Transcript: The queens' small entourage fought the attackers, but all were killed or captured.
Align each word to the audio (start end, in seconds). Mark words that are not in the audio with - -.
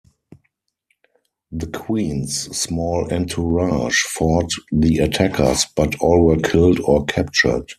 The 1.51 1.67
queens' 1.67 2.45
small 2.57 3.13
entourage 3.13 4.01
fought 4.01 4.49
the 4.71 4.97
attackers, 4.97 5.67
but 5.75 5.93
all 5.99 6.23
were 6.25 6.37
killed 6.39 6.79
or 6.79 7.05
captured. 7.05 7.69